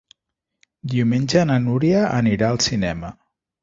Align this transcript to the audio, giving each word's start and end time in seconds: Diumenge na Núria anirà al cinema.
Diumenge 0.93 1.45
na 1.51 1.59
Núria 1.69 2.03
anirà 2.19 2.53
al 2.53 2.63
cinema. 2.71 3.19